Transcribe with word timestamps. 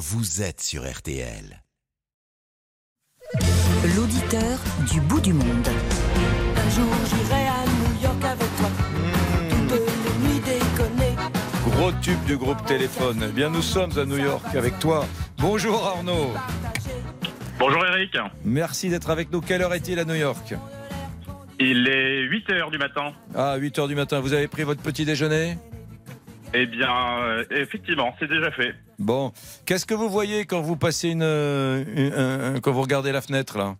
vous 0.00 0.40
êtes 0.40 0.62
sur 0.62 0.90
RTL. 0.90 1.62
L'auditeur 3.94 4.58
du 4.90 4.98
bout 5.02 5.20
du 5.20 5.34
monde. 5.34 5.68
Un 6.56 6.70
jour 6.70 6.90
j'irai 7.04 7.46
à 7.46 7.64
New 7.66 8.02
York 8.02 8.24
avec 8.24 8.56
toi. 8.56 8.70
Toutes 9.50 9.78
les 9.78 10.26
nuits 10.26 10.40
déconner. 10.40 11.16
Gros 11.66 11.92
tube 12.00 12.24
du 12.24 12.38
groupe 12.38 12.64
Téléphone. 12.64 13.26
Eh 13.28 13.32
bien, 13.32 13.50
nous 13.50 13.60
sommes 13.60 13.96
à 13.98 14.06
New 14.06 14.16
York 14.16 14.54
avec 14.54 14.78
toi. 14.78 15.04
Bonjour 15.36 15.86
Arnaud. 15.86 16.32
Bonjour 17.58 17.84
Eric. 17.84 18.16
Merci 18.42 18.88
d'être 18.88 19.10
avec 19.10 19.30
nous. 19.30 19.42
Quelle 19.42 19.60
heure 19.60 19.74
est-il 19.74 19.98
à 19.98 20.06
New 20.06 20.14
York? 20.14 20.54
Il 21.58 21.86
est 21.86 22.26
8h 22.26 22.70
du 22.70 22.78
matin. 22.78 23.12
Ah, 23.34 23.56
8 23.56 23.78
heures 23.78 23.88
du 23.88 23.94
matin. 23.94 24.20
Vous 24.20 24.32
avez 24.32 24.48
pris 24.48 24.62
votre 24.62 24.80
petit 24.80 25.04
déjeuner? 25.04 25.58
Eh 26.52 26.66
bien, 26.66 27.18
euh, 27.22 27.44
effectivement, 27.50 28.14
c'est 28.18 28.26
déjà 28.28 28.50
fait. 28.50 28.74
Bon. 28.98 29.32
Qu'est-ce 29.66 29.86
que 29.86 29.94
vous 29.94 30.08
voyez 30.08 30.46
quand 30.46 30.60
vous 30.60 30.76
passez 30.76 31.10
une, 31.10 31.22
une- 31.22 32.12
un- 32.14 32.54
un- 32.56 32.60
quand 32.60 32.72
vous 32.72 32.82
regardez 32.82 33.12
la 33.12 33.20
fenêtre 33.20 33.56
là? 33.56 33.76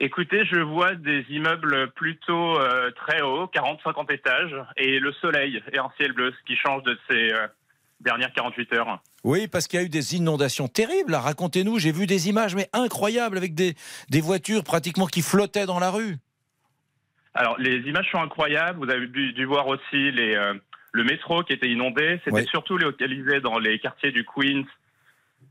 Écoutez, 0.00 0.44
je 0.46 0.60
vois 0.60 0.94
des 0.94 1.26
immeubles 1.30 1.90
plutôt 1.96 2.56
euh, 2.60 2.92
très 2.92 3.20
hauts, 3.22 3.46
40-50 3.52 4.12
étages, 4.12 4.54
et 4.76 5.00
le 5.00 5.12
soleil 5.14 5.60
et 5.72 5.78
un 5.78 5.90
ciel 5.96 6.12
bleu, 6.12 6.32
ce 6.38 6.44
qui 6.46 6.56
change 6.56 6.84
de 6.84 6.96
ces 7.10 7.32
euh, 7.32 7.48
dernières 8.00 8.32
48 8.32 8.72
heures. 8.74 9.02
Oui, 9.24 9.48
parce 9.48 9.66
qu'il 9.66 9.80
y 9.80 9.82
a 9.82 9.86
eu 9.86 9.88
des 9.88 10.14
inondations 10.14 10.68
terribles. 10.68 11.16
Racontez-nous. 11.16 11.80
J'ai 11.80 11.90
vu 11.90 12.06
des 12.06 12.28
images 12.28 12.54
mais 12.54 12.68
incroyables 12.72 13.36
avec 13.36 13.56
des, 13.56 13.74
des 14.08 14.20
voitures 14.20 14.62
pratiquement 14.62 15.06
qui 15.06 15.22
flottaient 15.22 15.66
dans 15.66 15.80
la 15.80 15.90
rue. 15.90 16.14
Alors, 17.34 17.58
les 17.58 17.78
images 17.78 18.08
sont 18.12 18.20
incroyables. 18.22 18.78
Vous 18.84 18.90
avez 18.92 19.08
dû, 19.08 19.32
dû 19.32 19.44
voir 19.46 19.66
aussi 19.66 20.12
les, 20.12 20.36
euh, 20.36 20.54
le 20.98 21.04
métro 21.04 21.42
qui 21.42 21.54
était 21.54 21.70
inondé. 21.70 22.20
C'était 22.24 22.44
surtout 22.44 22.76
localisé 22.76 23.40
dans 23.40 23.58
les 23.58 23.78
quartiers 23.78 24.12
du 24.12 24.24
Queens, 24.24 24.66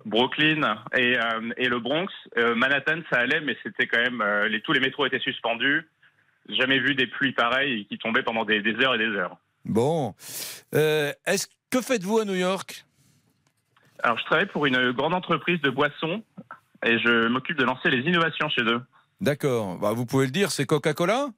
Brooklyn 0.06 0.62
et, 0.96 1.18
euh, 1.18 1.50
et 1.58 1.68
le 1.68 1.80
Bronx. 1.80 2.12
Euh, 2.38 2.54
Manhattan, 2.56 3.00
ça 3.10 3.20
allait, 3.20 3.42
mais 3.42 3.58
c'était 3.64 3.88
quand 3.88 4.02
même... 4.08 4.22
euh, 4.22 4.48
les, 4.48 4.62
tous 4.62 4.74
les 4.74 4.80
métros 4.80 5.06
étaient 5.06 5.20
suspendus. 5.20 5.88
Jamais 6.50 6.80
vu 6.80 6.96
des 6.96 7.08
pluies 7.08 7.34
pareilles 7.34 7.86
qui 7.88 7.98
tombaient 7.98 8.24
pendant 8.24 8.46
des, 8.46 8.62
des 8.62 8.76
heures 8.84 8.96
et 8.96 9.00
des 9.00 9.14
heures. 9.16 9.38
Bon. 9.66 10.14
Est-ce 10.72 11.48
que 11.70 11.82
faites-vous 11.82 12.20
à 12.20 12.26
New 12.26 12.36
York? 12.36 12.86
Alors, 14.04 14.18
je 14.20 14.26
travaille 14.26 14.46
pour 14.46 14.66
une 14.66 14.92
grande 14.92 15.14
entreprise 15.14 15.60
de 15.62 15.70
boissons 15.70 16.24
et 16.86 17.00
je 17.00 17.28
m'occupe 17.28 17.58
de 17.58 17.66
lancer 17.66 17.90
les 17.90 18.00
innovations 18.00 18.48
chez 18.50 18.62
eux. 18.64 18.82
D'accord. 19.20 19.78
Bah, 19.80 19.92
vous 19.94 20.06
pouvez 20.06 20.26
le 20.26 20.32
dire. 20.32 20.52
C'est 20.52 20.66
Coca-Cola? 20.66 21.30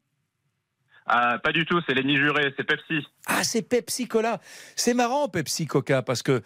Ah, 1.11 1.39
pas 1.43 1.51
du 1.51 1.65
tout, 1.65 1.81
c'est 1.87 1.95
l'ennemi 1.95 2.17
juré, 2.17 2.53
c'est 2.55 2.63
Pepsi. 2.63 3.07
Ah, 3.25 3.43
c'est 3.43 3.63
Pepsi 3.63 4.07
Cola. 4.07 4.39
C'est 4.75 4.93
marrant, 4.93 5.27
Pepsi 5.27 5.65
Coca, 5.65 6.03
parce 6.03 6.21
que 6.21 6.43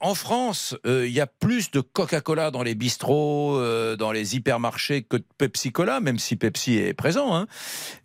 en 0.00 0.14
France, 0.14 0.74
euh, 0.86 1.06
il 1.06 1.12
y 1.12 1.20
a 1.20 1.26
plus 1.26 1.70
de 1.70 1.82
Coca-Cola 1.82 2.50
dans 2.50 2.62
les 2.62 2.74
bistrots, 2.74 3.58
euh, 3.58 3.96
dans 3.96 4.12
les 4.12 4.34
hypermarchés 4.34 5.02
que 5.02 5.18
de 5.18 5.24
Pepsi 5.36 5.72
Cola, 5.72 6.00
même 6.00 6.18
si 6.18 6.36
Pepsi 6.36 6.78
est 6.78 6.94
présent. 6.94 7.36
hein. 7.36 7.46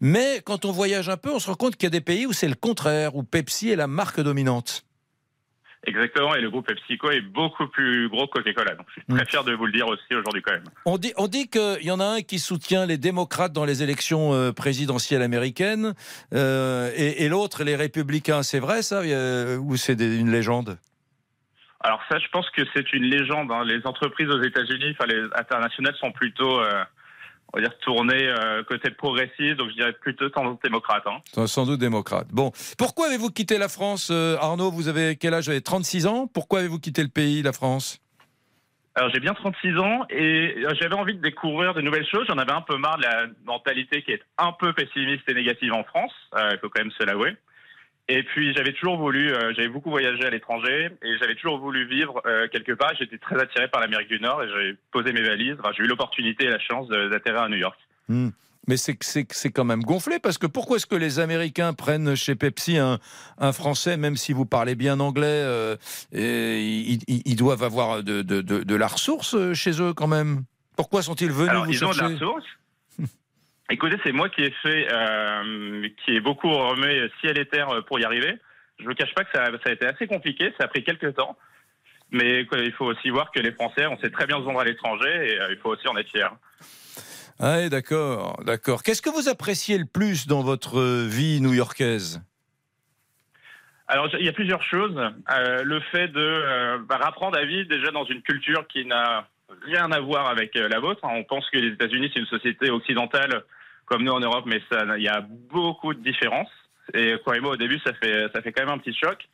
Mais 0.02 0.42
quand 0.46 0.66
on 0.66 0.72
voyage 0.74 1.08
un 1.08 1.18
peu, 1.18 1.32
on 1.32 1.40
se 1.40 1.48
rend 1.48 1.56
compte 1.56 1.78
qu'il 1.78 1.86
y 1.86 1.88
a 1.88 1.90
des 1.92 2.02
pays 2.02 2.26
où 2.26 2.34
c'est 2.34 2.50
le 2.50 2.56
contraire, 2.56 3.16
où 3.16 3.24
Pepsi 3.24 3.70
est 3.70 3.78
la 3.78 3.88
marque 3.88 4.20
dominante. 4.20 4.84
Exactement, 5.88 6.34
et 6.36 6.42
le 6.42 6.50
groupe 6.50 6.68
PepsiCo 6.68 7.12
est 7.12 7.22
beaucoup 7.22 7.68
plus 7.68 8.10
gros 8.10 8.28
que 8.28 8.40
Coca-Cola. 8.40 8.76
Donc, 8.76 8.88
je 8.88 8.94
suis 8.94 9.04
très 9.08 9.26
fier 9.26 9.44
de 9.44 9.54
vous 9.54 9.68
le 9.68 9.72
dire 9.72 9.88
aussi 9.88 10.16
aujourd'hui 10.16 10.42
quand 10.42 10.54
même. 10.54 10.64
On 10.86 10.98
dit, 10.98 11.14
on 11.16 11.28
dit 11.28 11.48
qu'il 11.48 11.84
y 11.84 11.92
en 11.92 12.00
a 12.00 12.06
un 12.06 12.22
qui 12.22 12.40
soutient 12.40 12.86
les 12.86 12.98
démocrates 12.98 13.54
dans 13.54 13.66
les 13.66 13.84
élections 13.84 14.34
euh, 14.34 14.52
présidentielles 14.52 15.22
américaines 15.22 15.94
euh, 16.34 16.92
et, 16.96 17.24
et 17.24 17.30
l'autre 17.30 17.64
les 17.64 17.76
républicains. 17.76 18.42
C'est 18.42 18.60
vrai 18.60 18.82
ça 18.82 19.02
euh, 19.02 19.58
ou 19.58 19.78
c'est 19.78 20.00
une 20.02 20.32
légende? 20.32 20.78
Alors 21.82 22.02
ça, 22.10 22.18
je 22.18 22.28
pense 22.32 22.50
que 22.50 22.64
c'est 22.74 22.94
une 22.94 23.04
légende. 23.04 23.52
hein. 23.52 23.64
Les 23.64 23.86
entreprises 23.86 24.30
aux 24.30 24.42
États-Unis, 24.42 24.96
enfin 24.98 25.08
les 25.08 25.22
internationales, 25.36 25.96
sont 26.00 26.12
plutôt, 26.12 26.60
euh, 26.60 26.84
on 27.54 27.58
va 27.60 27.64
dire, 27.68 27.78
tournées 27.80 28.28
euh, 28.28 28.64
côté 28.64 28.90
progressiste. 28.92 29.56
Donc 29.58 29.70
je 29.70 29.76
dirais 29.76 29.94
plutôt 29.94 30.30
tendance 30.30 30.60
démocrate. 30.64 31.04
hein. 31.08 31.46
Sans- 31.48 31.66
doute 31.66 31.80
démocrate. 31.80 32.28
Bon, 32.32 32.52
pourquoi 32.78 33.08
avez-vous 33.08 33.30
quitté 33.30 33.58
la 33.58 33.68
France, 33.70 34.10
euh, 34.12 34.38
Arnaud? 34.40 34.72
Vous 34.72 34.88
avez 34.88 35.16
quel 35.16 35.34
âge? 35.34 35.46
Vous 35.46 35.52
avez 35.52 35.62
36 35.62 36.06
ans? 36.08 36.28
Pourquoi 36.28 36.60
avez-vous 36.60 36.80
quitté 36.80 37.02
le 37.02 37.10
pays, 37.10 37.42
la 37.42 37.54
France? 37.54 38.00
Alors 38.98 39.10
j'ai 39.14 39.20
bien 39.20 39.34
36 39.34 39.78
ans 39.78 40.06
et 40.10 40.56
j'avais 40.80 40.96
envie 40.96 41.16
de 41.16 41.22
découvrir 41.22 41.74
de 41.74 41.82
nouvelles 41.82 42.08
choses. 42.08 42.26
J'en 42.30 42.38
avais 42.38 42.54
un 42.54 42.62
peu 42.62 42.78
marre 42.78 42.96
de 42.98 43.04
la 43.04 43.26
mentalité 43.46 44.02
qui 44.04 44.12
est 44.12 44.22
un 44.38 44.54
peu 44.54 44.72
pessimiste 44.72 45.24
et 45.28 45.34
négative 45.34 45.74
en 45.74 45.84
France. 45.84 46.14
Euh, 46.38 46.50
Il 46.54 46.60
faut 46.60 46.70
quand 46.70 46.82
même 46.82 46.92
se 46.98 47.04
l'avouer. 47.04 47.36
Et 48.08 48.22
puis 48.24 48.54
j'avais 48.54 48.74
toujours 48.74 48.98
voulu, 48.98 49.34
euh, 49.34 49.52
j'avais 49.56 49.68
beaucoup 49.68 49.90
voyagé 49.90 50.24
à 50.26 50.30
l'étranger 50.30 50.90
et 51.04 51.18
j'avais 51.20 51.34
toujours 51.36 51.58
voulu 51.58 51.88
vivre 51.88 52.22
euh, 52.28 52.48
quelque 52.52 52.72
part. 52.74 52.92
J'étais 53.00 53.18
très 53.18 53.40
attiré 53.42 53.68
par 53.68 53.82
l'Amérique 53.82 54.10
du 54.10 54.20
Nord 54.20 54.44
et 54.44 54.48
j'avais 54.50 54.76
posé 54.92 55.12
mes 55.12 55.24
valises. 55.24 55.56
Enfin, 55.60 55.72
j'ai 55.76 55.84
eu 55.84 55.88
l'opportunité 55.88 56.46
et 56.46 56.50
la 56.50 56.60
chance 56.60 56.88
d'atterrir 56.88 57.42
à 57.42 57.50
New 57.50 57.58
York. 57.58 57.78
Hmm. 58.08 58.30
Mais 58.68 58.78
c'est 58.78 58.96
quand 59.52 59.64
même 59.64 59.82
gonflé 59.84 60.18
parce 60.20 60.38
que 60.40 60.48
pourquoi 60.48 60.78
est-ce 60.78 60.88
que 60.88 60.96
les 60.96 61.20
Américains 61.20 61.74
prennent 61.74 62.16
chez 62.16 62.36
Pepsi 62.36 62.78
un, 62.80 62.98
un 63.38 63.54
Français, 63.54 63.96
même 63.96 64.16
si 64.18 64.34
vous 64.34 64.46
parlez 64.46 64.74
bien 64.76 65.00
anglais, 65.00 65.26
euh, 65.28 65.76
et 66.12 66.62
ils, 67.08 67.36
doivent 67.36 67.62
avoir 67.64 68.02
de, 68.02 68.24
de- 68.24 68.42
de- 68.42 68.64
de 68.64 68.76
la 68.76 68.88
ressource 68.88 69.36
chez 69.54 69.80
eux 69.82 69.94
quand 69.94 70.08
même? 70.08 70.44
Pourquoi 70.76 71.04
sont-ils 71.04 71.32
venus 71.32 71.50
Alors 71.52 71.66
vous 71.66 71.72
ils 71.72 71.86
ont 71.86 71.92
de 71.92 71.98
la 72.00 72.08
ressource. 72.08 72.44
Écoutez, 73.70 73.98
c'est 74.04 74.12
moi 74.12 74.30
qui 74.30 74.44
ai 74.44 74.52
fait, 74.52 74.88
euh, 74.92 75.88
qui 76.04 76.16
ai 76.16 76.20
beaucoup 76.20 76.50
remis 76.50 77.10
ciel 77.20 77.38
et 77.40 77.46
terre 77.46 77.84
pour 77.88 78.00
y 78.00 78.06
arriver. 78.06 78.38
Je 78.80 78.88
ne 78.88 78.94
cache 78.94 79.14
pas 79.16 79.24
que 79.24 79.32
ça, 79.34 79.46
ça 79.46 79.70
a 79.70 79.72
été 79.72 79.86
assez 79.88 80.08
compliqué, 80.08 80.54
ça 80.60 80.66
a 80.66 80.68
pris 80.68 80.84
quelques 80.84 81.16
temps. 81.16 81.38
Mais 82.12 82.46
il 82.52 82.72
faut 82.74 82.86
aussi 82.86 83.10
voir 83.10 83.32
que 83.32 83.40
les 83.40 83.52
Français, 83.52 83.88
on 83.88 83.98
sait 83.98 84.12
très 84.12 84.28
bien 84.28 84.38
se 84.38 84.44
vendre 84.44 84.60
à 84.60 84.66
l'étranger 84.66 85.10
et 85.10 85.40
euh, 85.40 85.52
il 85.52 85.58
faut 85.58 85.70
aussi 85.70 85.88
en 85.88 85.98
être 85.98 86.10
fier. 86.10 86.32
Ah, 87.40 87.68
d'accord, 87.68 88.40
d'accord. 88.46 88.84
Qu'est-ce 88.84 89.02
que 89.02 89.10
vous 89.10 89.28
appréciez 89.28 89.78
le 89.78 89.86
plus 89.86 90.28
dans 90.28 90.42
votre 90.42 91.06
vie 91.08 91.42
new-yorkaise? 91.42 92.22
Alors, 93.88 94.10
il 94.18 94.26
y 94.26 94.30
a 94.30 94.34
plusieurs 94.34 94.64
choses. 94.64 94.98
Euh, 94.98 95.64
le 95.64 95.80
fait 95.92 96.08
de 96.08 96.20
euh, 96.20 96.78
bah, 96.88 97.00
apprendre 97.04 97.38
à 97.38 97.46
vivre 97.46 97.68
déjà 97.70 97.92
dans 97.92 98.06
une 98.06 98.22
culture 98.22 98.66
qui 98.68 98.86
n'a 98.86 99.28
rien 99.64 99.92
à 99.92 100.00
voir 100.00 100.28
avec 100.28 100.56
euh, 100.56 100.68
la 100.68 100.80
vôtre. 100.80 101.02
On 101.04 101.24
pense 101.24 101.48
que 101.52 101.58
les 101.58 101.74
États-Unis, 101.74 102.10
c'est 102.14 102.20
une 102.20 102.26
société 102.26 102.72
occidentale 102.72 103.44
comme 103.86 104.04
nous 104.04 104.12
en 104.12 104.20
Europe, 104.20 104.46
mais 104.48 104.62
il 104.98 105.04
y 105.04 105.08
a 105.08 105.22
beaucoup 105.22 105.94
de 105.94 106.00
différences. 106.02 106.50
Et 106.94 107.16
moi, 107.42 107.52
au 107.54 107.58
début, 107.58 107.80
ça 107.86 107.94
fait, 107.94 108.28
ça 108.34 108.42
fait 108.42 108.52
quand 108.52 108.64
même 108.66 108.74
un 108.74 108.78
petit 108.78 108.94
choc. 108.96 109.28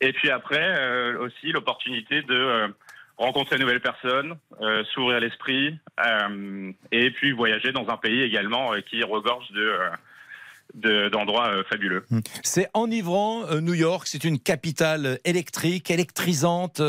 Et 0.00 0.12
puis 0.12 0.30
après, 0.30 0.60
euh, 0.78 1.18
aussi 1.18 1.52
l'opportunité 1.52 2.22
de 2.22 2.34
euh, 2.34 2.68
rencontrer 3.16 3.56
de 3.56 3.62
nouvelles 3.62 3.80
personnes, 3.80 4.36
euh, 4.60 4.82
s'ouvrir 4.92 5.20
l'esprit, 5.20 5.78
euh, 6.04 6.72
et 6.92 7.10
puis 7.12 7.32
voyager 7.32 7.72
dans 7.72 7.88
un 7.88 7.96
pays 7.96 8.22
également 8.22 8.72
qui 8.88 9.02
regorge 9.02 9.50
de 9.52 9.72
de- 10.74 11.08
d'endroits 11.10 11.62
fabuleux. 11.70 12.04
C'est 12.42 12.68
enivrant, 12.74 13.44
New 13.60 13.74
York, 13.74 14.06
c'est 14.08 14.24
une 14.24 14.40
capitale 14.40 15.20
électrique, 15.24 15.90
électrisante. 15.90 16.80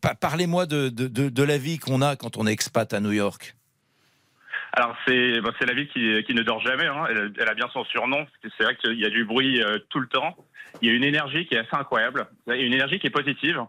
pa- 0.00 0.14
Parlez-moi 0.14 0.66
de- 0.66 0.90
de- 0.90 1.08
de 1.30 1.42
la 1.42 1.58
vie 1.58 1.78
qu'on 1.78 2.02
a 2.02 2.14
quand 2.14 2.36
on 2.36 2.46
est 2.46 2.52
expat 2.52 2.92
à 2.92 3.00
New 3.00 3.10
York. 3.12 3.56
Alors 4.76 4.96
c'est 5.06 5.40
bah, 5.40 5.50
c'est 5.58 5.66
la 5.66 5.74
ville 5.74 5.88
qui, 5.88 6.22
qui 6.24 6.34
ne 6.34 6.42
dort 6.42 6.60
jamais. 6.60 6.86
hein. 6.86 7.04
Elle, 7.08 7.32
elle 7.38 7.48
a 7.48 7.54
bien 7.54 7.68
son 7.72 7.84
surnom. 7.84 8.26
C'est 8.58 8.64
vrai 8.64 8.76
qu'il 8.76 8.98
y 8.98 9.04
a 9.06 9.10
du 9.10 9.24
bruit 9.24 9.62
euh, 9.62 9.78
tout 9.88 10.00
le 10.00 10.08
temps. 10.08 10.36
Il 10.82 10.88
y 10.88 10.92
a 10.92 10.94
une 10.94 11.04
énergie 11.04 11.46
qui 11.46 11.54
est 11.54 11.58
assez 11.58 11.76
incroyable. 11.76 12.26
Il 12.48 12.56
y 12.56 12.58
a 12.58 12.62
une 12.62 12.72
énergie 12.74 12.98
qui 12.98 13.06
est 13.06 13.10
positive. 13.10 13.60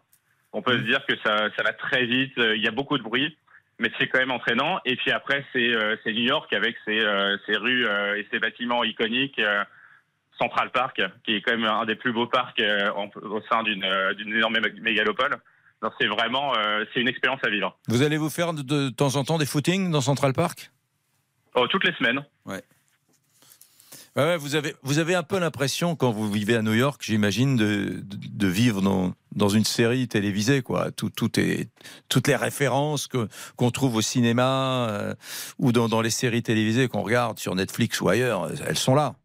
On 0.54 0.62
peut 0.62 0.78
se 0.78 0.84
dire 0.84 1.06
que 1.06 1.14
ça, 1.24 1.50
ça 1.56 1.64
va 1.64 1.74
très 1.74 2.06
vite. 2.06 2.36
euh, 2.40 2.56
Il 2.56 2.64
y 2.64 2.68
a 2.68 2.72
beaucoup 2.72 2.98
de 2.98 3.04
bruit, 3.04 3.38
mais 3.78 3.92
c'est 4.00 4.08
quand 4.08 4.20
même 4.20 4.32
entraînant. 4.32 4.80
Et 4.86 4.96
puis 4.96 5.12
après 5.12 5.46
c'est 5.54 5.76
euh, 5.76 5.96
c'est 6.04 6.12
New 6.14 6.24
York 6.24 6.52
avec 6.54 6.76
ses, 6.86 7.00
euh, 7.00 7.38
ses 7.46 7.56
rues 7.58 7.86
et 8.18 8.28
ses 8.32 8.40
bâtiments 8.40 8.84
iconiques. 8.84 9.40
Central 10.38 10.70
Park, 10.72 11.02
qui 11.24 11.36
est 11.36 11.42
quand 11.42 11.56
même 11.56 11.64
un 11.64 11.86
des 11.86 11.96
plus 11.96 12.12
beaux 12.12 12.28
parcs 12.28 12.62
en- 12.94 13.10
au 13.22 13.42
sein 13.50 13.64
d'une 13.64 13.86
d'une 14.18 14.36
énorme 14.36 14.56
mé- 14.58 14.82
mégalopole. 14.82 15.38
Donc 15.82 15.94
c'est 16.00 16.08
vraiment 16.08 16.54
euh, 16.58 16.84
c'est 16.94 17.00
une 17.00 17.08
expérience 17.08 17.40
à 17.46 17.50
vivre. 17.50 17.78
Vous 17.88 18.02
allez 18.02 18.18
vous 18.18 18.30
faire 18.30 18.54
de, 18.54 18.62
de 18.62 18.90
temps 18.90 19.16
en 19.16 19.24
temps 19.24 19.38
des 19.38 19.46
footings 19.46 19.92
dans 19.92 20.02
Central 20.02 20.34
Park? 20.34 20.72
Oh, 21.56 21.68
toutes 21.68 21.86
les 21.86 21.94
semaines. 21.94 22.24
Ouais, 22.46 22.62
ouais, 24.16 24.38
vous, 24.38 24.56
avez, 24.56 24.74
vous 24.84 25.00
avez 25.00 25.16
un 25.16 25.24
peu 25.24 25.40
l'impression, 25.40 25.96
quand 25.96 26.12
vous 26.12 26.32
vivez 26.32 26.56
à 26.56 26.62
New 26.62 26.74
York, 26.74 27.02
j'imagine, 27.04 27.56
de, 27.56 28.02
de, 28.02 28.18
de 28.30 28.48
vivre 28.48 28.82
dans, 28.82 29.14
dans 29.36 29.50
une 29.50 29.66
série 29.66 30.08
télévisée. 30.08 30.62
Quoi. 30.62 30.92
Tout, 30.92 31.10
tout 31.10 31.40
est, 31.40 31.70
toutes 32.10 32.28
les 32.28 32.36
références 32.36 33.08
que, 33.08 33.28
qu'on 33.56 33.72
trouve 33.72 33.96
au 33.96 34.02
cinéma 34.02 34.88
euh, 34.90 35.14
ou 35.58 35.72
dans, 35.72 35.90
dans 35.90 36.02
les 36.02 36.10
séries 36.10 36.44
télévisées 36.44 36.88
qu'on 36.88 37.04
regarde 37.04 37.40
sur 37.40 37.56
Netflix 37.56 38.02
ou 38.02 38.10
ailleurs, 38.10 38.50
elles 38.68 38.78
sont 38.78 38.96
là. 38.96 39.16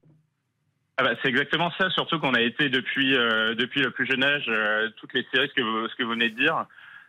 Ah 0.99 1.03
bah, 1.03 1.15
c'est 1.23 1.29
exactement 1.29 1.73
ça, 1.79 1.89
surtout 1.91 2.21
qu'on 2.21 2.35
a 2.35 2.43
été 2.43 2.69
depuis, 2.69 3.17
euh, 3.17 3.55
depuis 3.55 3.81
le 3.81 3.91
plus 3.91 4.07
jeune 4.07 4.23
âge, 4.23 4.45
euh, 4.49 4.91
toutes 4.99 5.15
les 5.15 5.27
séries, 5.33 5.49
ce 5.49 5.55
que, 5.55 5.63
vous, 5.63 5.89
ce 5.89 5.95
que 5.97 6.03
vous 6.03 6.11
venez 6.11 6.29
de 6.29 6.37
dire, 6.37 6.67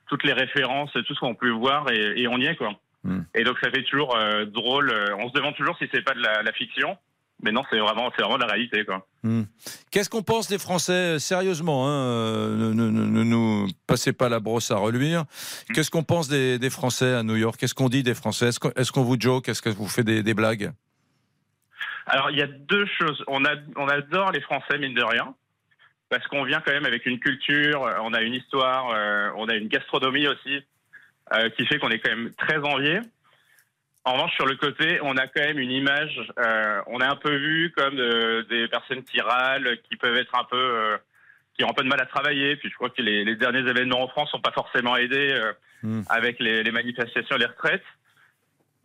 toutes 0.07 0.23
les 0.23 0.33
références, 0.33 0.91
tout 0.93 1.13
ce 1.13 1.19
qu'on 1.19 1.35
peut 1.35 1.49
voir, 1.49 1.91
et, 1.91 2.21
et 2.21 2.27
on 2.27 2.37
y 2.37 2.45
est, 2.45 2.55
quoi. 2.55 2.73
Hmm. 3.03 3.21
Et 3.35 3.43
donc 3.43 3.57
ça 3.63 3.71
fait 3.71 3.83
toujours 3.83 4.15
euh, 4.15 4.45
drôle. 4.45 4.89
euh, 4.91 5.15
On 5.19 5.27
se 5.29 5.33
demande 5.33 5.55
toujours 5.55 5.77
si 5.77 5.85
c'est 5.93 6.03
pas 6.03 6.13
de 6.13 6.21
la, 6.21 6.43
la 6.43 6.51
fiction. 6.53 6.97
mais 7.43 7.51
non, 7.51 7.63
c'est 7.71 7.79
vraiment, 7.79 8.11
c'est 8.15 8.21
vraiment 8.21 8.37
la 8.37 8.45
réalité, 8.45 8.85
quoi. 8.85 9.07
Hmm. 9.23 9.43
Qu'est-ce 9.91 10.09
qu'on 10.11 10.21
pense 10.21 10.47
des 10.47 10.59
Français 10.59 11.15
euh, 11.15 11.19
Sérieusement, 11.19 11.87
hein, 11.87 11.91
euh, 12.05 12.55
ne, 12.55 12.73
ne- 12.73 12.89
ne- 12.91 13.07
ne 13.07 13.23
nous 13.23 13.67
passez 13.87 14.13
pas 14.13 14.29
la 14.29 14.39
brosse 14.39 14.69
à 14.69 14.77
reluire. 14.77 15.25
Qu'est-ce 15.73 15.89
qu'on 15.89 16.03
pense 16.03 16.27
des, 16.27 16.59
des 16.59 16.69
Français 16.69 17.13
à 17.15 17.23
New 17.23 17.35
York? 17.35 17.55
Qu'est-ce 17.59 17.73
qu'on 17.73 17.89
dit 17.89 18.03
des 18.03 18.13
Français? 18.13 18.49
Est-ce 18.49 18.91
qu'on 18.91 19.03
vous 19.03 19.19
joke? 19.19 19.49
Est-ce 19.49 19.61
que 19.63 19.69
vous 19.69 19.87
faites 19.87 20.05
des, 20.05 20.21
des 20.21 20.33
blagues? 20.35 20.71
Alors, 22.05 22.29
il 22.31 22.37
y 22.37 22.41
a 22.43 22.47
deux 22.47 22.85
choses. 22.99 23.23
On, 23.27 23.43
a, 23.45 23.55
on 23.75 23.87
adore 23.87 24.31
les 24.31 24.41
Français, 24.41 24.77
mine 24.77 24.93
de 24.93 25.03
rien, 25.03 25.33
parce 26.09 26.25
qu'on 26.27 26.43
vient 26.43 26.61
quand 26.61 26.71
même 26.73 26.85
avec 26.85 27.05
une 27.07 27.19
culture, 27.19 27.81
on 28.03 28.13
a 28.13 28.21
une 28.21 28.33
histoire, 28.33 28.89
euh, 28.93 29.29
on 29.37 29.47
a 29.49 29.55
une 29.55 29.67
gastronomie 29.67 30.27
aussi, 30.27 30.59
euh, 31.33 31.49
qui 31.49 31.65
fait 31.65 31.79
qu'on 31.79 31.89
est 31.89 31.99
quand 31.99 32.09
même 32.09 32.31
très 32.33 32.57
envié. 32.57 32.99
En 34.03 34.13
revanche, 34.13 34.33
sur 34.33 34.45
le 34.45 34.55
côté, 34.55 34.99
on 35.01 35.15
a 35.15 35.27
quand 35.27 35.41
même 35.41 35.59
une 35.59 35.71
image, 35.71 36.19
euh, 36.39 36.81
on 36.87 36.99
est 36.99 37.05
un 37.05 37.15
peu 37.15 37.33
vu 37.33 37.71
comme 37.77 37.99
euh, 37.99 38.43
des 38.49 38.67
personnes 38.67 39.03
qui 39.03 39.21
râlent, 39.21 39.77
qui 39.89 39.95
peuvent 39.95 40.17
être 40.17 40.35
un 40.35 40.43
peu, 40.43 40.97
qui 41.55 41.63
ont 41.63 41.69
un 41.69 41.73
peu 41.73 41.83
de 41.83 41.87
mal 41.87 42.01
à 42.01 42.05
travailler. 42.05 42.57
Puis 42.57 42.69
je 42.69 42.75
crois 42.75 42.89
que 42.89 43.01
les, 43.01 43.35
derniers 43.35 43.59
événements 43.59 44.01
en 44.03 44.07
France 44.09 44.33
n'ont 44.33 44.41
pas 44.41 44.51
forcément 44.51 44.97
aidé 44.97 45.39
hmm. 45.83 46.01
avec 46.09 46.39
les, 46.39 46.69
manifestations 46.69 47.37
les 47.37 47.45
retraites. 47.45 47.83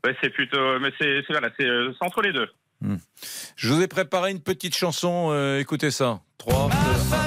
Ouais, 0.04 0.14
c'est 0.22 0.31
plutôt, 0.31 0.78
mais 0.78 0.93
c'est 1.00 1.25
voilà, 1.28 1.48
c'est 1.58 1.69
entre 2.00 2.22
les 2.22 2.32
deux. 2.32 2.48
Hmm. 2.81 2.98
Je 3.56 3.69
vous 3.69 3.82
ai 3.82 3.88
préparé 3.88 4.31
une 4.31 4.43
petite 4.43 4.76
chanson, 4.76 5.56
écoutez 5.58 5.90
ça. 5.90 6.20
3, 6.38 6.69
2, 6.69 6.76
1. 7.16 7.25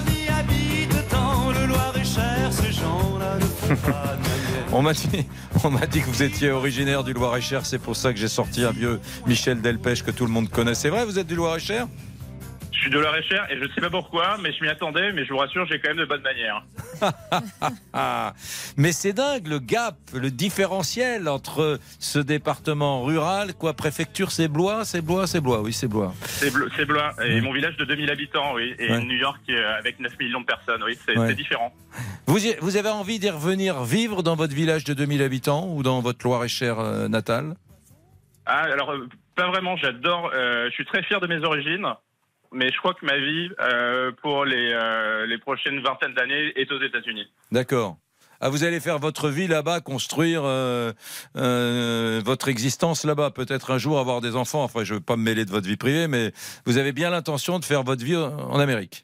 On 5.63 5.71
m'a 5.71 5.85
dit, 5.85 6.01
que 6.01 6.05
vous 6.05 6.23
étiez 6.23 6.51
originaire 6.51 7.03
du 7.03 7.13
Loir-et-Cher. 7.13 7.65
C'est 7.65 7.79
pour 7.79 7.95
ça 7.95 8.13
que 8.13 8.19
j'ai 8.19 8.27
sorti 8.27 8.63
un 8.63 8.71
vieux 8.71 8.99
Michel 9.27 9.61
Delpech 9.61 10.03
que 10.03 10.11
tout 10.11 10.25
le 10.25 10.31
monde 10.31 10.49
connaît. 10.49 10.75
C'est 10.75 10.89
vrai, 10.89 11.05
vous 11.05 11.19
êtes 11.19 11.27
du 11.27 11.35
Loir-et-Cher? 11.35 11.87
Je 12.79 12.83
suis 12.85 12.91
de 12.91 12.99
Loir-et-Cher 12.99 13.45
et 13.51 13.57
je 13.57 13.65
sais 13.73 13.81
pas 13.81 13.89
pourquoi, 13.89 14.37
mais 14.41 14.53
je 14.53 14.63
m'y 14.63 14.69
attendais, 14.69 15.11
mais 15.11 15.25
je 15.25 15.33
vous 15.33 15.37
rassure, 15.39 15.65
j'ai 15.65 15.81
quand 15.81 15.89
même 15.89 15.97
de 15.97 16.05
bonnes 16.05 16.21
manières. 16.21 16.63
Mais 18.77 18.93
c'est 18.93 19.11
dingue 19.11 19.47
le 19.47 19.59
gap, 19.59 19.95
le 20.13 20.31
différentiel 20.31 21.27
entre 21.27 21.77
ce 21.99 22.19
département 22.19 23.03
rural, 23.03 23.53
quoi, 23.53 23.73
préfecture, 23.73 24.31
c'est 24.31 24.47
Blois, 24.47 24.85
c'est 24.85 25.01
Blois, 25.01 25.27
c'est 25.27 25.41
Blois, 25.41 25.61
oui, 25.61 25.73
c'est 25.73 25.89
Blois. 25.89 26.13
C'est 26.23 26.51
Blo- 26.53 26.69
c'est 26.77 26.85
Blois, 26.85 27.13
et 27.21 27.41
mon 27.41 27.51
village 27.51 27.75
de 27.75 27.83
2000 27.83 28.09
habitants, 28.09 28.53
oui, 28.55 28.73
et 28.79 28.89
Ouais. 28.91 29.01
New 29.01 29.17
York 29.17 29.41
euh, 29.49 29.77
avec 29.77 29.99
9 29.99 30.17
millions 30.17 30.39
de 30.41 30.45
personnes, 30.45 30.81
oui, 30.83 30.97
c'est 31.05 31.17
Ouais. 31.17 31.33
différent. 31.35 31.73
Vous, 32.27 32.45
y- 32.45 32.55
vous 32.61 32.77
avez 32.77 32.89
envie 32.89 33.19
d'y 33.19 33.29
revenir 33.29 33.83
vivre 33.83 34.23
dans 34.23 34.37
votre 34.37 34.53
village 34.55 34.85
de 34.85 34.93
2000 34.93 35.21
habitants 35.21 35.67
ou 35.67 35.83
dans 35.83 35.99
votre 35.99 36.25
Loir-et-Cher 36.25 36.79
euh, 36.79 37.09
natal? 37.09 37.55
Ah, 38.45 38.61
alors, 38.71 38.91
euh, 38.91 39.07
pas 39.35 39.47
vraiment, 39.49 39.75
j'adore, 39.75 40.31
euh, 40.33 40.67
je 40.69 40.73
suis 40.75 40.85
très 40.85 41.03
fier 41.03 41.19
de 41.19 41.27
mes 41.27 41.43
origines, 41.43 41.85
mais 42.51 42.69
je 42.71 42.77
crois 42.77 42.93
que 42.93 43.05
ma 43.05 43.17
vie, 43.17 43.49
euh, 43.61 44.11
pour 44.21 44.45
les, 44.45 44.71
euh, 44.73 45.25
les 45.25 45.37
prochaines 45.37 45.79
vingtaines 45.81 46.13
d'années, 46.13 46.53
est 46.59 46.71
aux 46.71 46.81
États-Unis. 46.81 47.27
D'accord. 47.51 47.97
Ah, 48.41 48.49
vous 48.49 48.63
allez 48.63 48.79
faire 48.79 48.99
votre 48.99 49.29
vie 49.29 49.47
là-bas, 49.47 49.81
construire 49.81 50.43
euh, 50.45 50.93
euh, 51.35 52.21
votre 52.23 52.47
existence 52.47 53.03
là-bas, 53.03 53.31
peut-être 53.31 53.71
un 53.71 53.77
jour 53.77 53.99
avoir 53.99 54.21
des 54.21 54.35
enfants. 54.37 54.63
Enfin, 54.63 54.85
je 54.85 54.93
ne 54.93 54.99
veux 54.99 55.03
pas 55.03 55.17
me 55.17 55.23
mêler 55.23 55.43
de 55.43 55.51
votre 55.51 55.67
vie 55.67 55.75
privée, 55.75 56.07
mais 56.07 56.31
vous 56.65 56.77
avez 56.77 56.93
bien 56.93 57.09
l'intention 57.09 57.59
de 57.59 57.65
faire 57.65 57.83
votre 57.83 58.03
vie 58.03 58.15
en 58.15 58.59
Amérique. 58.59 59.03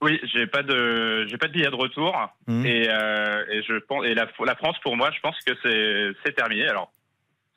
Oui, 0.00 0.20
j'ai 0.32 0.46
pas 0.46 0.62
de, 0.62 1.26
j'ai 1.26 1.38
pas 1.38 1.48
de 1.48 1.52
billet 1.54 1.70
de 1.70 1.74
retour, 1.74 2.14
Mhm. 2.46 2.66
et, 2.66 2.86
euh, 2.88 3.44
et 3.50 3.62
je 3.62 3.78
pense, 3.78 4.04
et 4.04 4.14
la, 4.14 4.26
la 4.44 4.54
France 4.54 4.76
pour 4.82 4.96
moi, 4.96 5.10
je 5.10 5.20
pense 5.20 5.36
que 5.44 6.14
c'est, 6.24 6.32
terminé. 6.34 6.68
Alors, 6.68 6.92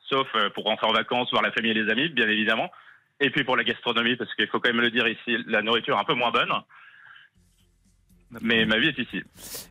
sauf 0.08 0.26
pour 0.54 0.64
rentrer 0.64 0.86
en 0.88 0.92
vacances, 0.92 1.30
voir 1.30 1.42
la 1.42 1.52
famille 1.52 1.70
et 1.70 1.74
les 1.74 1.90
amis, 1.92 2.08
bien 2.08 2.28
évidemment. 2.28 2.68
Et 3.20 3.30
puis 3.30 3.44
pour 3.44 3.56
la 3.56 3.64
gastronomie, 3.64 4.16
parce 4.16 4.34
qu'il 4.34 4.46
faut 4.48 4.60
quand 4.60 4.70
même 4.70 4.80
le 4.80 4.90
dire 4.90 5.06
ici, 5.06 5.36
la 5.46 5.60
nourriture 5.62 5.96
est 5.96 6.00
un 6.00 6.04
peu 6.04 6.14
moins 6.14 6.30
bonne. 6.30 6.50
Mais 8.42 8.64
ma 8.64 8.78
vie 8.78 8.88
est 8.88 8.98
ici. 8.98 9.22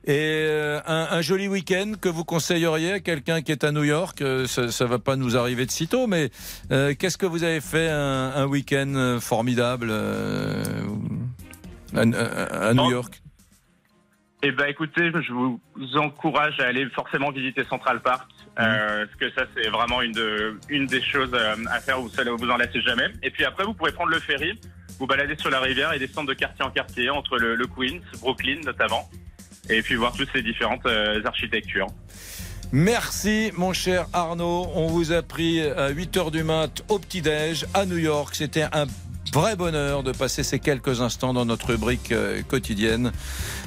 Et 0.03 0.43
euh, 0.49 0.81
un, 0.85 1.07
un 1.11 1.21
joli 1.21 1.47
week-end 1.47 1.93
que 1.99 2.09
vous 2.09 2.25
conseilleriez 2.25 2.91
à 2.91 2.99
quelqu'un 2.99 3.41
qui 3.41 3.53
est 3.53 3.63
à 3.63 3.71
New 3.71 3.85
York 3.85 4.21
euh, 4.21 4.47
Ça 4.47 4.63
ne 4.63 4.89
va 4.89 4.99
pas 4.99 5.15
nous 5.15 5.37
arriver 5.37 5.65
de 5.65 5.71
sitôt, 5.71 6.07
mais 6.07 6.29
euh, 6.71 6.93
qu'est-ce 6.93 7.17
que 7.17 7.25
vous 7.25 7.43
avez 7.45 7.61
fait 7.61 7.87
un, 7.89 8.33
un 8.35 8.45
week-end 8.47 9.17
formidable 9.21 9.87
euh, 9.89 10.61
à, 11.95 12.01
à- 12.01 12.67
à 12.69 12.73
New 12.73 12.83
Oh. 12.85 12.91
York? 12.91 13.21
Eh 14.41 14.51
ben, 14.51 14.67
écoutez, 14.67 15.11
je 15.21 15.33
vous 15.33 15.59
encourage 15.97 16.61
à 16.61 16.67
aller 16.67 16.85
forcément 16.91 17.29
visiter 17.29 17.65
Central 17.65 17.99
Park, 17.99 18.29
euh, 18.57 19.05
parce 19.05 19.17
que 19.17 19.37
ça, 19.37 19.45
c'est 19.53 19.67
vraiment 19.67 20.01
une, 20.01 20.13
de, 20.13 20.57
une 20.69 20.85
des 20.85 21.01
choses 21.01 21.31
euh, 21.33 21.55
à 21.69 21.81
faire 21.81 21.99
où 21.99 22.03
vous 22.07 22.37
vous 22.37 22.49
en 22.49 22.55
lassez 22.55 22.79
jamais. 22.79 23.07
Et 23.21 23.31
puis 23.31 23.43
après, 23.43 23.65
vous 23.65 23.73
pourrez 23.73 23.91
prendre 23.91 24.11
le 24.11 24.19
ferry, 24.19 24.57
vous 24.97 25.07
balader 25.07 25.35
sur 25.37 25.49
la 25.49 25.59
rivière 25.59 25.91
et 25.91 25.99
descendre 25.99 26.29
de 26.29 26.33
quartier 26.33 26.63
en 26.63 26.71
quartier, 26.71 27.09
entre 27.09 27.37
le, 27.37 27.55
le 27.55 27.67
Queens, 27.67 27.99
Brooklyn 28.21 28.61
notamment, 28.63 29.09
et 29.69 29.81
puis 29.81 29.95
voir 29.95 30.13
toutes 30.13 30.31
ces 30.31 30.41
différentes 30.41 30.85
euh, 30.85 31.21
architectures. 31.25 31.87
Merci 32.71 33.51
mon 33.57 33.73
cher 33.73 34.05
Arnaud. 34.13 34.67
On 34.73 34.87
vous 34.87 35.11
a 35.11 35.21
pris 35.21 35.61
à 35.61 35.91
8h 35.91 36.31
du 36.31 36.43
mat 36.43 36.81
au 36.87 36.97
petit-déj 36.97 37.65
à 37.73 37.85
New 37.85 37.97
York. 37.97 38.35
C'était 38.35 38.67
un 38.71 38.85
vrai 39.33 39.55
bonheur 39.55 40.03
de 40.03 40.11
passer 40.11 40.43
ces 40.43 40.59
quelques 40.59 41.01
instants 41.01 41.33
dans 41.33 41.45
notre 41.45 41.67
rubrique 41.67 42.11
euh, 42.11 42.41
quotidienne, 42.41 43.11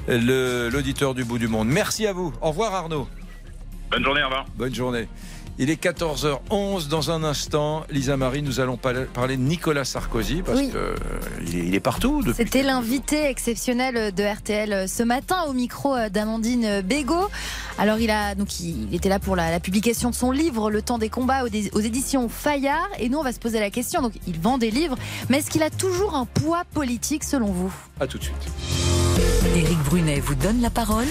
l'auditeur 0.09 1.15
du 1.15 1.25
bout 1.25 1.39
du 1.39 1.49
monde. 1.49 1.69
Merci 1.69 2.07
à 2.07 2.13
vous. 2.13 2.33
Au 2.41 2.49
revoir 2.51 2.75
Arnaud. 2.75 3.09
Bonne 3.91 4.05
journée, 4.05 4.23
au 4.23 4.27
revoir. 4.27 4.47
Bonne 4.57 4.75
journée. 4.75 5.09
Il 5.59 5.69
est 5.71 5.81
14h11 5.83 6.89
dans 6.89 7.11
un 7.11 7.23
instant. 7.25 7.85
Lisa 7.91 8.17
Marie, 8.17 8.43
nous 8.43 8.59
allons 8.59 8.77
pa- 8.79 8.93
parler 9.13 9.37
de 9.37 9.43
Nicolas 9.43 9.85
Sarkozy 9.85 10.43
parce 10.43 10.59
Oui. 10.59 10.71
que 10.71 10.77
euh, 10.79 10.95
est, 11.47 11.51
il 11.53 11.75
est 11.75 11.81
partout 11.81 12.23
depuis. 12.23 12.43
C'était 12.43 12.63
l'invité 12.63 13.27
exceptionnel 13.27 14.15
de 14.15 14.23
RTL 14.25 14.89
ce 14.89 15.03
matin 15.03 15.37
au 15.49 15.53
micro 15.53 15.95
d'Amandine 16.11 16.81
Bégaud. 16.81 17.29
Alors 17.79 17.99
il 17.99 18.11
a 18.11 18.35
donc 18.35 18.61
il 18.61 18.95
était 18.95 19.09
là 19.11 19.19
pour 19.19 19.37
la, 19.37 19.51
la 19.51 19.61
publication 19.61 20.11
de 20.11 20.15
son 20.15 20.31
livre 20.31 20.71
Le 20.71 20.83
temps 20.83 20.99
des 20.99 21.09
combats 21.11 21.45
aux 21.45 21.81
éditions 21.81 22.29
Fayard 22.29 22.89
et 22.99 23.09
nous 23.09 23.19
on 23.19 23.23
va 23.23 23.33
se 23.33 23.39
poser 23.39 23.61
la 23.61 23.71
question 23.71 24.03
donc 24.03 24.13
il 24.27 24.39
vend 24.39 24.59
des 24.59 24.71
livres 24.71 24.97
mais 25.29 25.39
est-ce 25.39 25.51
qu'il 25.51 25.63
a 25.63 25.71
toujours 25.71 26.15
un 26.15 26.27
poids 26.27 26.63
politique 26.75 27.25
selon 27.25 27.47
vous? 27.47 27.73
À 28.01 28.07
tout 28.07 28.19
de 28.19 28.25
suite. 28.25 28.37
Éric 29.57 29.79
Brunet 29.85 30.21
vous 30.21 30.35
donne 30.35 30.61
la 30.61 30.71
parole 30.71 31.07